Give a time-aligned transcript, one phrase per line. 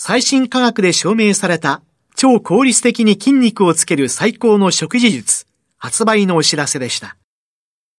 [0.00, 1.82] 最新科学で証明された
[2.14, 5.44] 超効率的に筋肉をつける最高の食事術、
[5.76, 7.16] 発売のお知らせでした。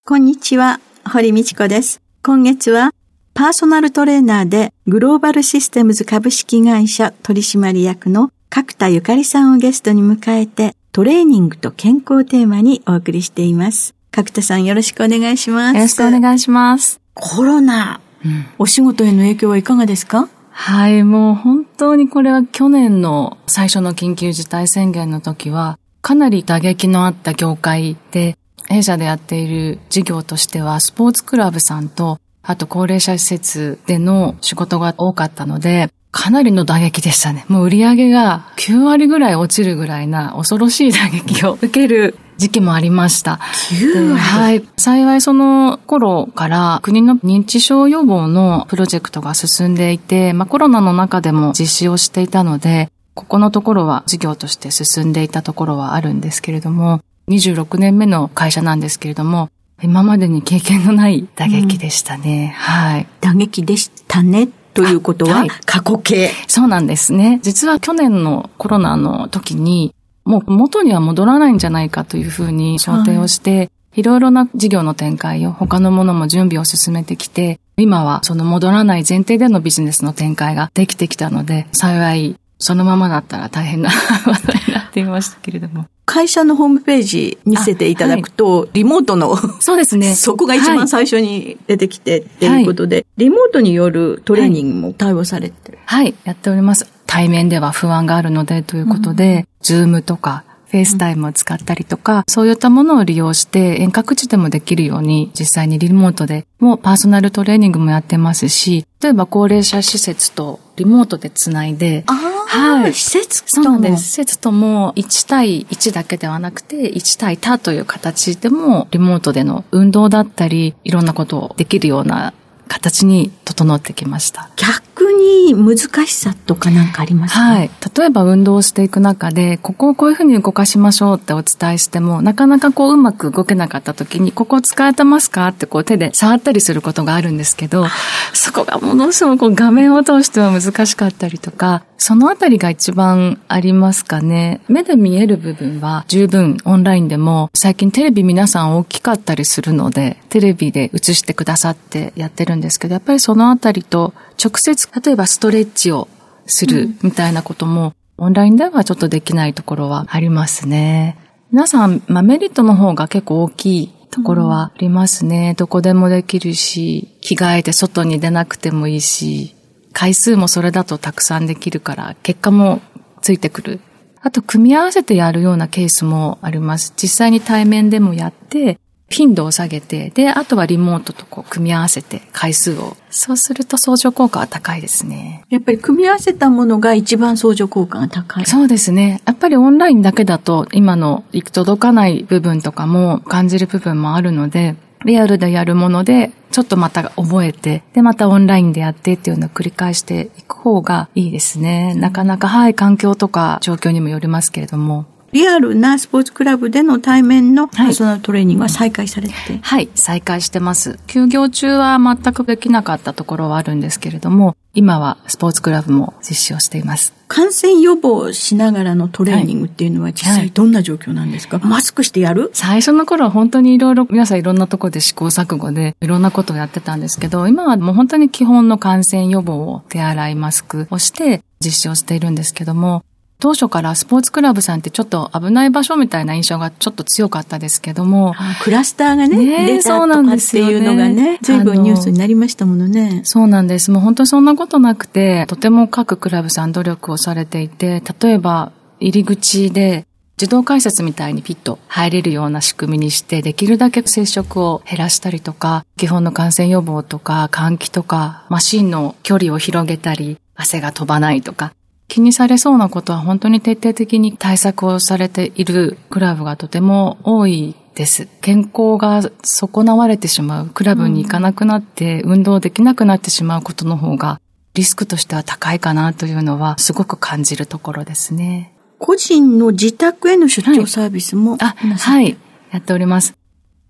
[0.06, 2.02] こんにちは、堀道子です。
[2.24, 2.92] 今月は
[3.34, 13.94] パーソナルトレーナーでグローバルシステムズ株式会社取締役の角田ゆかりさんをゲストに迎えてトレーニングと健康テーマにお送りしています。
[14.12, 15.76] 角田さんよろしくお願いします。
[15.76, 17.02] よろしくお願いします。
[17.14, 20.30] コロナ、うん、お仕事への影響はいかがですか？
[20.62, 37.46] はい、もう本当にこれは去年の最初の緊急事態宣言の時は、かなり打撃のあった業界で、弊社でやっている事業としては、スポーツクラブさんと、あと高齢者施設での仕事が多かったので、かなりの打撃でしたね。
[37.48, 43.36] もう売り上げが9割ぐらい落ちるぐらいな恐ろしい打撃を受ける時期もありました。
[43.36, 44.64] はい。
[44.78, 59.50] 幸いその頃から国の認知症予防のプロジェクトが進んでいて、まあコロナの中でも実施をしていたので、ここのところは事業として進んでいたところはあるんですけれども、26年目の会社なんですけれども、
[59.84, 62.44] 今までに経験のない打撃でしたね。
[62.44, 63.08] うん、はい。
[63.20, 64.48] 打撃でしたね。
[64.74, 66.32] ということは、過去形。
[66.48, 67.40] そうなんですね。
[67.44, 69.94] 実は去年のコロナの時に、
[70.30, 83.90] もう元には戻らないんじゃないかというふうに想定をして、はい、いろいろな事業の展開を他のものも準備を進めてきて、今はその戻らない前提でのビジネスの展開ができてきたので、幸いそのままだったら大変な
[84.24, 85.88] ことになっていましたけれども。
[86.06, 90.14] 会社のホームページ見せていただくと、はい、リモートの、そうですね。
[90.16, 96.88] そこが一番最初に出てきてっていうことで、はい、リモートによるトレーニングも対応されてる、はい、はい、やっております。
[97.10, 112.94] 対面では不安があるのでということで、 Zoom とか FaceTime を使ったりとか、そういったものを利用して遠隔地でもできるように、実際にリモートでもパーソナルトレーニングもやってますし、例えば高齢者施設とリモートでつないで、はい。
[112.94, 114.04] 施設ともそうなんです。
[114.04, 122.36] 施設とも1対1だけではなくて、1対多という形でも、リモートでの運動だったり、いろんなことをできるような
[122.68, 124.52] 形に整ってきました。
[124.56, 127.40] 逆に難しさとかなんかありますか？
[127.40, 127.72] はい。
[127.98, 135.48] 例えば運動をしていく中で、ここをこういうふうに動かしましょうってお伝えしても、なかなかこううまく動けなかった時に、ここ使えてますか？
[135.48, 137.86] ってこう手で触ったりすることがあるんですけど、
[138.34, 144.62] そこがものすごく画面を通しては難しかったりとか、そのあたりが一番ありますかね。
[144.70, 156.08] 目で見える部分は十分オンラインでも、最近テレビ皆さん大きかったりするので、テレビで映してくださってやってるんですけど、やっぱりそのあたりと直接、例えばストレッチを
[156.46, 161.18] するみたいなことも、うん、オンラインではちょっとできないところはありますね。
[161.52, 165.50] 皆さん、まあ、メリットの方が結構大きいところはありますね。
[165.50, 169.56] うん、どこでもできるし、着替えて外に出なくてもいいし、
[169.94, 172.82] 回数もそれだとたくさんできるから、結果も
[173.22, 173.80] ついてくる。
[174.22, 176.94] あと、組み合わせてやるようなケースもあります。
[176.98, 178.80] 実際に対面でもやって、
[179.10, 182.96] 頻度を下げて、で、あとはリモートとこう組み合わせて回数を。
[183.10, 185.44] そうすると相乗効果は高いですね。
[185.50, 188.46] やっぱり組み合わせたものが一番相乗効果が高い。
[188.46, 189.22] そうですね。
[189.26, 194.76] やっぱりオンラインだけだと今の行く届かない部分とかも感じる部分もあるので、
[195.06, 201.96] リアルでやるもので、ちょっとまた覚えて、で、またオンラインでやってっていうのを繰り返していく方がいいですね。
[201.96, 205.06] なかなか、はい、環境とか状況にもよりますけれども。
[205.32, 211.00] リアルなスポーツクラブでの対面のパーソナルトレーニングは再開されて、はい、はい、再開してます。
[211.06, 217.14] 休業中は全くできなかったところはあるんですけれども、今はスポーツクラブも実施をしています。
[217.28, 221.64] 感染予防しながらのトレーニングっていうのは実際どんな状況なんですか、はい。
[221.64, 222.50] はい、マスクしてやる？
[222.54, 233.04] 最初の頃は本当にいろいろ、皆さんいろんなところで試行錯誤でいろんなことをやってたんですけど、今はもう本当に基本の感染予防を手洗いマスクをして実施をしているんですけども、
[233.42, 238.36] 当初からスポーツクラブさんってちょっと危ない場所みたいな印象がちょっと強かったですけども。
[238.62, 243.22] クラスターがね、ね出たとかっていうのがね、随分ニュースになりましたものね。
[243.24, 243.92] そうなんです。
[243.92, 250.06] もう本当にそんなことなくて、とても各クラブさん努力をされていて、例えば入り口で
[250.38, 261.74] 自動改札みたいにピッと入れるような仕組みにして、できるだけ接触を減らしたりとか、基本の感染予防とか、換気とか、マシンの距離を広げたり、汗が飛ばないとか、
[262.10, 268.28] 気にされそうなことは本当に徹底的に対策をされているクラブがとても多いです。
[268.42, 274.42] 健康が損なわれてしまう、クラブに行かなくなって、運動できなくなってしまうことの方が、
[274.74, 278.74] リスクとしては高いかなというのは、すごく感じるところですね。
[278.98, 282.38] 個人の自宅への出張サービスも、はい、あ、はい、
[282.72, 283.34] やっております。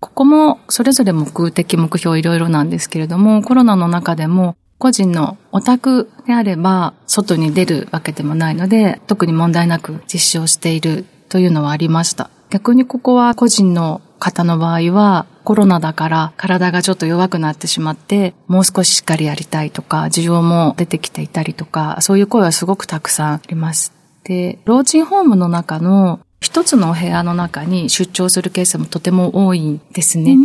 [0.00, 12.30] ここもそれぞれ目的目標いろいろなんですけれども、コロナの中でも個人のお宅であれば、外に出るわけでもないので、特に問題なく実施をしているというのはありました。
[12.48, 23.92] 逆にここは個人の方の場合は、コロナだから体がちょっと弱くなってしまって、もう少ししっかりやりたいとか、需要も出てきていたりとか、そういう声はすごくたくさんあります。
[24.24, 30.36] で、老人ホームの中の一つのお部屋の中に出張するケースもとても多いんですね。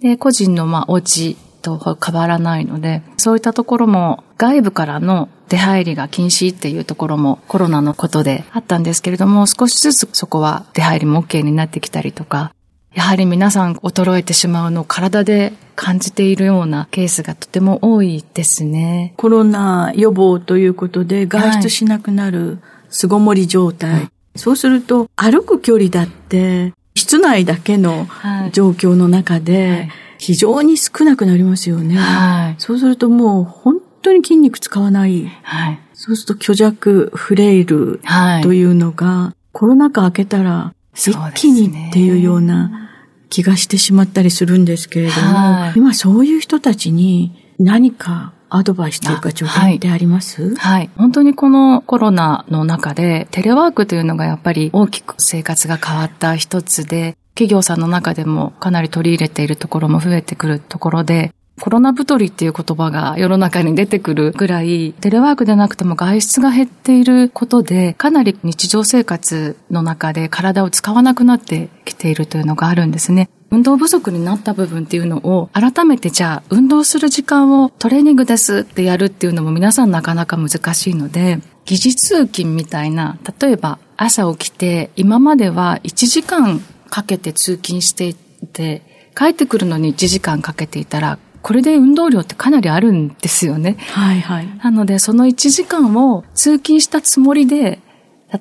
[0.00, 12.52] で、個人のまあお家と変わらないので、そういったところも外部からの出入りが禁止っていうところもコロナのことであったんですけれども、少しずつそこは出入りも OK になってきたりとか、
[12.92, 19.14] やはり皆さん衰えてしまうのを体で感じているようなケースがとても多いですね。
[19.16, 22.58] コロナ予防ということで外出しなくなる
[22.90, 23.92] 巣ごもり状態。
[23.92, 28.06] はい、そうすると歩く距離だって室内だけの
[28.52, 31.96] 状況の中で、はい非常に少なくなりますよね。
[31.96, 32.54] はい。
[32.56, 35.26] そうするともう本当に筋肉使わない。
[35.42, 35.78] はい。
[35.92, 38.00] そうすると虚弱、フレイル
[38.42, 42.90] というのが、はい、コロナ禍明けたら一気にっていうような
[43.28, 50.90] 気がしてしまったりするんですけれども、はい、今そういう人たちに何かアドバイスというか助言ってあります、はい、はい。
[50.96, 73.28] 本当にこのコロナの中でテレワークというのがやっぱり大きく生活が変わった一つで、企業さんの中でもかなり取り入れているところも増えてくるところで、コロナ太りっていう言葉が世の中に出てくるぐらい、テレワークでなくても外出が減っていることで、かなり日常生活の中で体を使わなくなってきているというのがあるんですね。
[73.50, 86.60] 運動不足になった部分っていうのを改めてじゃあ運動する時間をトレーニングですってやるっていうのも皆さんなかなか難しいので、疑似通勤みたいな、例えば朝起きて今までは1時間
[86.94, 88.82] かけて通勤していて、
[89.16, 93.76] 帰ってくるのに1時間かけていたら、これで運動量ってかなりあるんですよね。
[93.90, 94.48] はいはい。
[94.62, 97.80] なので、その1時間を通勤したつもりで、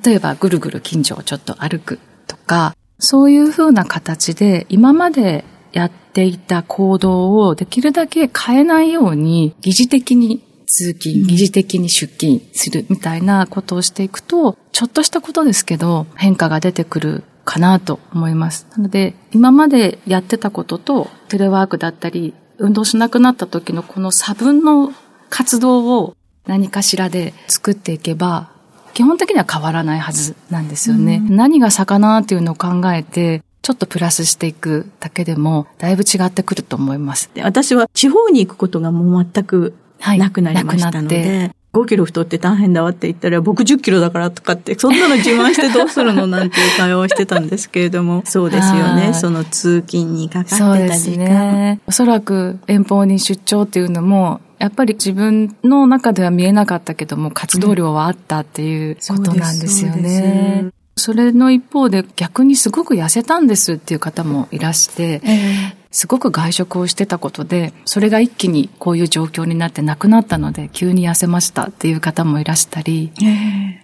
[0.03, 1.97] 例えばぐるぐる近所をちょっと歩く
[2.27, 18.67] とか、そういうふうな形で今までやっていた行動をできるだけ変えないように疑似的に通勤、疑似的に出勤するみたいなことをしていくと、ちょっとしたことですけど変化が出てくるかなと思います。
[18.71, 24.93] なので、今までやってたことと、テレワークだったり、運動しなくなった時のこの差分の
[25.29, 26.15] 活動を
[26.45, 28.49] 何かしらで作っていけば、
[28.93, 31.21] 基本的には変わらないはずなんですよね。
[31.27, 37.31] うん、何が差かなっていうのを考えて、ちょっとプラスしていくだけでも、だいぶ違ってくると思います。
[37.41, 39.73] 私は地方に行くことがもう全く
[40.17, 49.13] なくなりましたので、はい5キロ太って大変だわって言ったら、僕10キロだからとかって、そんなの自慢してどうするのなんていう会話をしてたんですけれども、そうですよね。
[49.15, 50.75] その通勤にかかってた時間。
[50.77, 51.79] そうですね。
[51.87, 60.59] おそらく遠方に出張っていうのも、やっぱり自分の中では見えなかったけども、活動量はあったっていうことなんですよね。
[60.63, 73.11] うんそれの一方で逆にすごく痩せたんですっていう方もいらして、えー、すごく外食をしてたことで、それが一気にこういう状況になってなくなったので、急に痩せましたっていう方もいらしたり、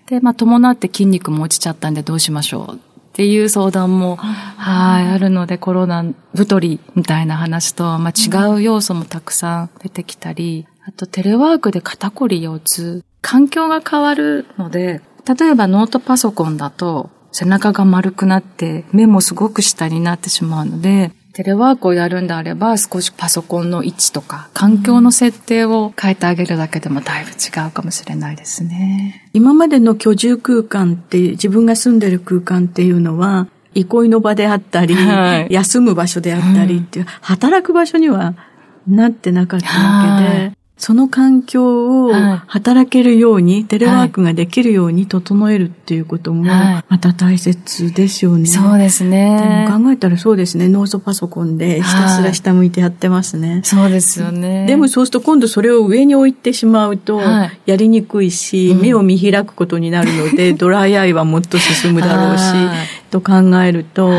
[0.07, 2.77] で、まあ伴って筋肉も落ちちゃったんでどうしましょうっ
[3.13, 29.29] ていう相談も、はい、あるので、コロナ太りみたいな話と、まあ違う要素もたくさん出てきたり、あとテレワークで肩こり腰痛、環境が変わるので、例えばノートパソコンだと背中が丸くなって目もすごく下になってしまうので、テレワークをやるんであれば、少しパソコンの位置とか、環境の設定を変えてあげるだけでもだいぶ違うかもしれないですね。
[29.31, 38.35] 今までの居住空間って、自分が住んでる空間っていうのは、憩いの場であったり、はい、休む場所であったりっていう、うん、働く場所には
[38.85, 42.13] なってなかったわけで、はいその環境を
[42.47, 48.45] 働けるように、はい、テレワークができるように整えるっていうことも、また大切ですよね。
[48.45, 49.65] そうですね。
[49.67, 50.69] でも考えたらそうですね。
[50.69, 53.59] ノートパソコンでひたすら下向いてやってますね。
[53.65, 54.67] そうですよね。
[54.67, 57.19] でもそうすると今度それを上に置いてしまうと、
[57.65, 62.43] やりにくいし、目を見開くことになるので、 ドライアイはもっと進むだろうし、
[63.11, 64.09] と考えると、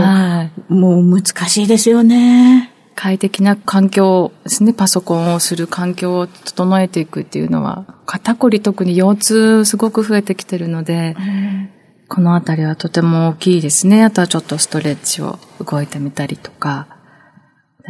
[0.69, 2.70] もう難しいですよね。
[3.01, 11.17] 快適な環境ですね、パソコンをする環境を整えていくっていうのは、肩こり特に腰痛すごく増えてきてるので、
[12.09, 14.05] このあたりはとても大きいですね。
[14.05, 16.89] あとはちょっとストレッチを動いてみたりとか。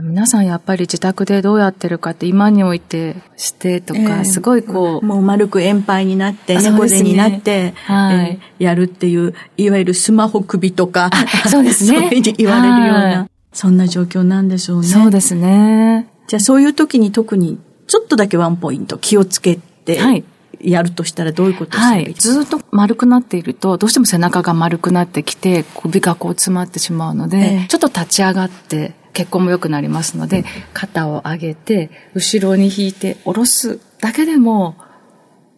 [0.00, 5.04] 皆さんやっぱり自宅でどうやってるかって今においてしてとか、えー、すごいこう。
[5.04, 11.10] もう丸く円パイになって、猫背になって、はい、えー、やるっていう、いわゆるスマホ首とか、
[11.50, 11.98] そうですね。
[11.98, 13.29] そういうふうに言われるような。
[13.52, 14.88] そんな状況なんでしょうね。
[14.88, 16.08] そうですね。
[16.28, 20.24] じゃあそういう時に特にちょっとだけワンポイント気をつけて、はい。
[20.62, 34.76] やるとしたらどういうことですか、はい、ずっと丸くなっていると、どうしても背中が丸くなってきて、首がこう詰まってしまうので、えー、ちょっと立ち上がって、血行も良くなりますので、肩を上げて、後ろに引いて下ろすだけでも、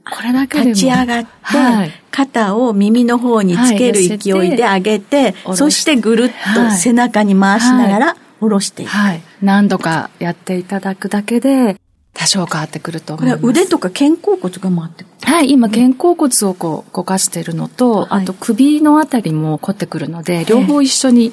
[0.04, 0.60] これだけ。
[0.60, 8.90] 立ち上がって、はい、肩を耳の方につける勢いで上げて、はい、そしてぐるっと背中に回しながら下ろしていく。
[8.90, 9.22] はい。
[9.40, 11.76] 何度かやっていただくだけで、
[12.14, 13.40] 多少変わってくると思います。
[13.40, 21.32] これは腕とか肩甲骨が回ってくるはい、今肩甲骨をこう動かしているのと、あと首のあたりも凝ってくるので、両方一緒に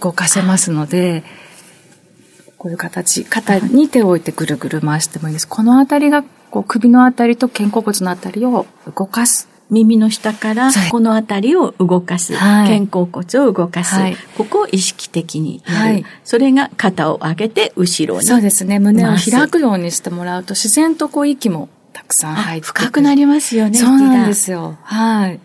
[0.00, 1.24] 動かせますので、
[2.58, 5.48] こういう形、肩に手を置いてぐるぐる回してもいいです。
[5.48, 9.48] このあたりがこう首のあたりと肩甲骨のあたりを動かす。
[9.70, 18.78] 耳の下からこのあたりを動かす、はい、肩甲骨を動かす、はい、ここを意識的にやる、はい、それが肩を上げて後ろにそうですね。
[18.78, 24.78] 胸を開くようにしてもらうと自然とこう息もたくさん入って深くなりますよねそうなんですよ。
[24.84, 25.40] はい。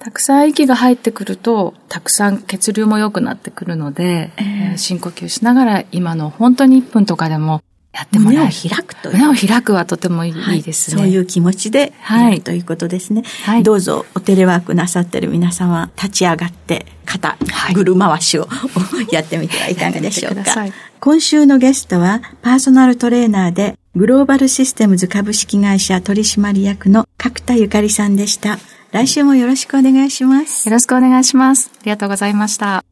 [0.00, 8.44] たくさん息が入ってくると、たくさん血流も良くなってくるので、えー、深呼吸しながら今の本当に1分とかでもやってもらう。
[8.44, 9.16] 胸を開くという。
[9.18, 13.22] 胸を開くはとてもいいですね、はい、そういう気持ちでやるということですね。
[13.44, 17.36] はい、どうぞおテレワークなさってる皆様、立ち上がって肩、
[17.74, 18.48] ぐる回しを
[19.12, 20.42] やってみてはいかがでしょうか。
[21.00, 28.58] 今週のゲストはパーソナルトレーナーでグローバルシステムズ株式会社取締役の角田ゆかりさんでした。
[28.92, 30.68] 来週もよろしくお願いします。
[30.68, 31.70] よろしくお願いします。
[31.74, 32.84] ありがとうございました。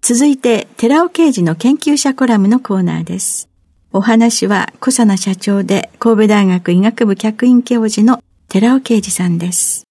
[0.00, 3.48] 続いて、寺尾刑事の研究者コラムのコーナーです。
[3.96, 9.84] お話は小佐奈社長で神戸大学医学部客員教授の寺尾啓二さんです。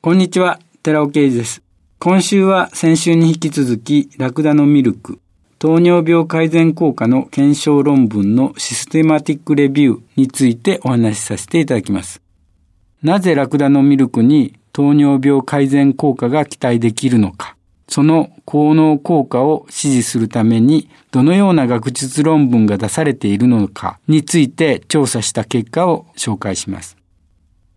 [0.00, 1.60] こんにちは、寺尾啓二です。
[1.98, 5.20] 今週は先週に引き続き、ラクダのミルク、
[5.58, 12.22] 糖尿病改善効果の検証論文のシステマティックレビューについてお話しさせていただきます。
[13.02, 17.57] なぜラクダのミルクに糖尿病改善効果が期待できるのか。
[17.88, 26.96] その効能効果を支持するためにどのような学術論文が出されているのかについて調査した結果を紹介します。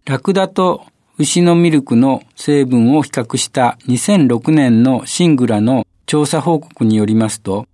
[0.06, 0.86] ラクダと
[1.18, 7.68] 牛のミルクの成分を比較した2006年のシングラの調査報告によりますと、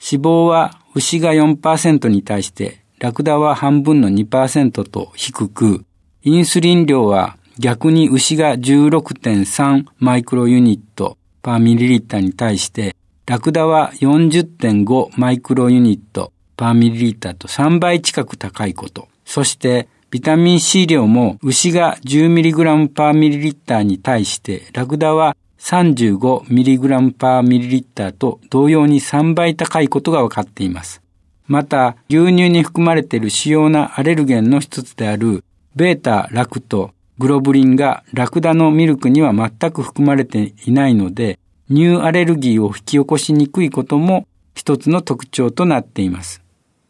[0.00, 5.84] 脂肪は牛が4%に対してラクダは半分の2%と低く、
[6.22, 12.94] インスリン量は逆に牛が16.3マイクロユニット、パーミリリッターに対して、
[13.26, 19.08] ラクダは40.5マイクロユニットパーミリリッターと3倍近く高いこと。
[19.24, 31.00] そして、ビタミン C 量も牛が 10mg パーミリリッターに対して、ラクダは 35mg パーミリリッターと同様に3倍高いことが分かっています。
[31.46, 35.44] また、牛乳に含まれている主要なアレルゲンの一つである、
[35.76, 36.90] ベータラクト
[37.20, 46.42] グロブリンがラクダのミルクには全く含まれていないので、乳アレルギーを引き起こしにくいことも一つの特徴となっています。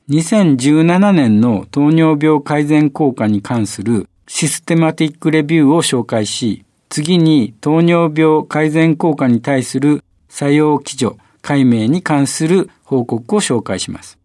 [0.08, 14.19] 2017年の糖尿病改善効果に関するシステマティックレビューを紹介し、次に糖尿病改善効果に対する作用基準解明に関する報告を紹介します。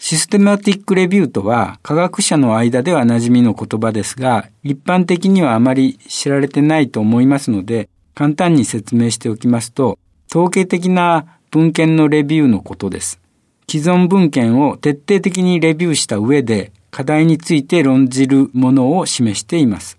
[0.00, 9.98] システマティックレビューとは科学者の間では馴染みの言葉ですが、一般的にはあまり知られてないと思いますので、簡単に説明しておきますと、
[10.30, 13.20] 統計的な文献のレビューのことです。
[13.68, 19.98] 既存文献を徹底的にレビューした上で課題について論じるものを示しています。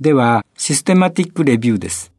[0.00, 2.12] では、システマティックレビューです。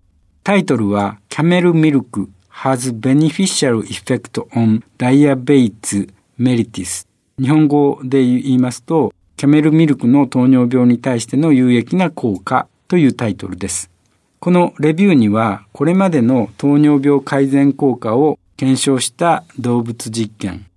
[0.43, 2.29] タイトルは、Camel Milk
[2.63, 6.07] has beneficial effect on diabetes
[6.39, 7.07] mellitus
[7.41, 13.89] 日本語で言いますと、キャメルミルクの糖尿病に対しての有益な効果というタイトルです。
[14.39, 20.67] このレビューには、これまでの糖尿病改善効果を検証した動物実験、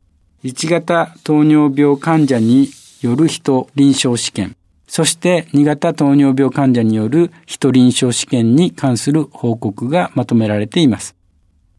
[0.43, 2.71] 1型糖尿病患者に
[3.03, 4.57] よる人臨床試験、
[4.87, 11.15] そして2型糖尿病患者による人臨床試験に関する報告がまとめられています。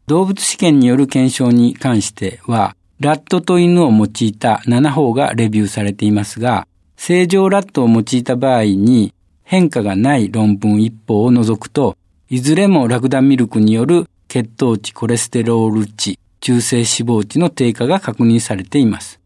[0.06, 9.12] 動物試験による検証に関しては、ラットと犬を用いた7法がレビューされていますが、正常ラットを用いた場合に
[9.44, 11.96] 変化がない論文一方を除くと、
[12.30, 19.20] いずれもラクダミルクによる血糖値、コレステロール値、中性脂肪値の低下が確認されています。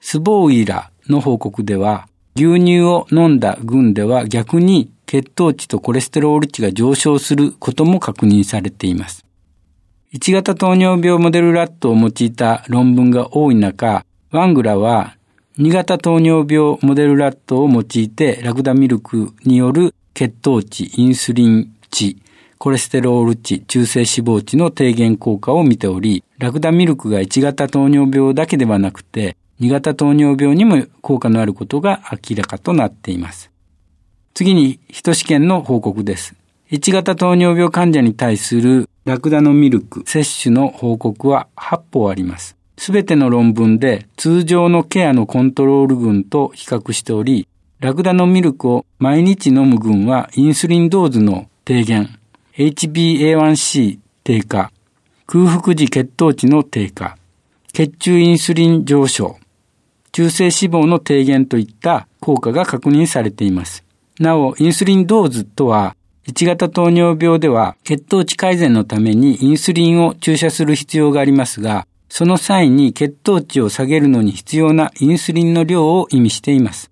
[0.00, 9.24] スボーイラの報告では、牛乳を飲んだ群では逆に血糖値とコレステロール値が上昇することも確認されています。
[10.12, 15.16] 1型糖尿病モデルラットを用いた論文が多い中、ワングラは
[15.56, 22.18] 2型糖尿病モデルラットを用いてラクダミルクによる血糖値、インスリン値、
[22.58, 33.50] コレステロール値、中性脂肪値の低減効果を見ており、ラクダミルクが1型糖尿病だけではなくて、2型糖尿病にも効果のあることが明らかとなっています。
[34.34, 36.34] 次に、人試験の報告です。
[36.72, 42.56] 1型糖尿病患者に対するラクダのミルク摂取の報告は8本あります。
[42.78, 47.46] すべての論文で通常のケアのコントロール群と比較しており、
[47.80, 52.18] ラクダのミルクを毎日飲む群はインスリンドーズの低減、
[52.56, 54.72] HbA1c 低下、
[55.26, 57.18] 空腹時血糖値の低下、
[57.74, 59.36] 血中インスリン上昇、
[60.12, 63.84] 中性脂肪の低減といった効果が確認されています。
[64.18, 65.94] なお、インスリンドーズとは、
[66.26, 76.90] 1型糖尿病では血糖値改善のためにインスリンを注射する必要がありますが、その際に血糖値を下げるのに必要なインスリンの量を意味しています。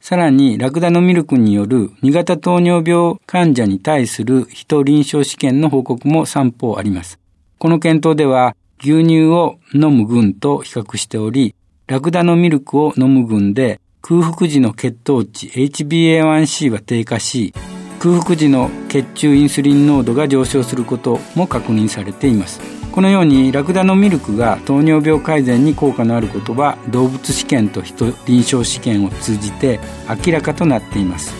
[0.00, 7.18] さらに、ラクダのミルクによる2型糖尿病患者に対する人臨床試験の報告も3方あります。
[7.58, 11.56] この検討では、牛乳を飲む群と比較しており、
[11.88, 17.52] ラクダのミルクを飲む群で空腹時の血糖値 HbA1c は低下し、
[17.98, 22.60] 空腹時の血中インスリン濃度が上昇することも確認されています。
[22.92, 29.80] このようにラクダのミルクが糖尿病改善に効果のあることは動物試験と人臨床試験を通じて
[30.24, 31.34] 明らかとなっています。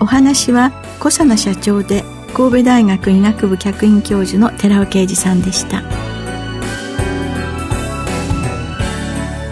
[0.00, 5.82] お話は小佐奈社長で神戸大学医学部客員教授の寺尾啓二さんでした。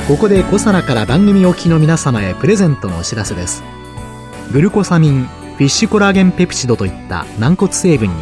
[0.07, 3.65] ここで小佐奈から番組お聞きの皆様へプレゼントのお知らせです。
[4.53, 8.15] グルコサミンフィッシュコラーゲンペプチドといった軟骨成分に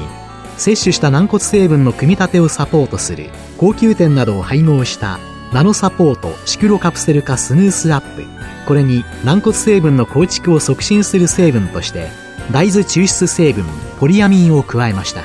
[0.57, 5.19] 摂取した軟骨成分の組み立てをサポートする高級店などを配合した
[5.53, 8.25] ナノサポートシクロカプセル化スヌースアップ。
[8.67, 12.09] これに軟骨成分の構築を促進する成分として
[12.51, 13.65] 大豆抽出成分
[13.99, 15.23] ポリアミンを加えました。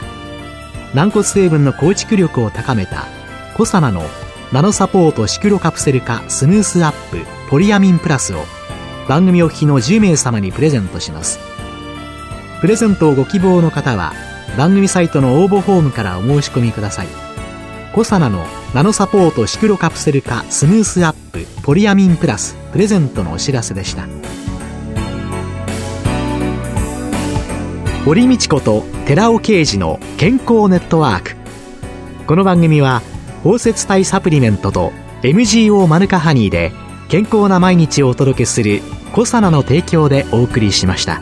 [0.96, 3.06] 軟骨成分の構築力を高めた
[3.56, 4.04] コサナの
[4.52, 7.20] ナノサポートシクロカプセル化スヌースアップ
[7.50, 8.44] ポリアミンプラスを
[9.08, 11.49] 番組お聞きの10名様にプレゼントします。
[12.62, 14.14] プレゼントをご希望の方は
[14.58, 17.08] 番組サイトの応募フォームからお申し込みください。
[17.94, 24.08] コサナのナノサポートシクロカプセル化スムースアップポリアミンプラスプレゼントのお知らせでした。
[28.06, 31.36] 堀道子と寺尾啓二の健康ネットワーク。
[32.28, 33.02] この番組は
[33.44, 34.92] 包摂体サプリメントと
[35.22, 36.72] MGO マヌカハニーで
[37.08, 38.82] 健康な毎日をお届けする
[39.14, 41.22] コサナの提供でお送りしました。